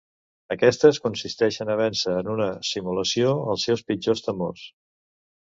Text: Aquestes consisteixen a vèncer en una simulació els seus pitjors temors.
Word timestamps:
Aquestes 0.53 0.99
consisteixen 1.03 1.71
a 1.73 1.75
vèncer 1.81 2.15
en 2.23 2.31
una 2.37 2.47
simulació 2.71 3.35
els 3.53 3.69
seus 3.69 3.87
pitjors 3.93 4.27
temors. 4.31 4.67